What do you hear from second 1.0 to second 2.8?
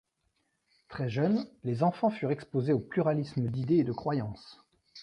jeunes, les enfants furent exposés au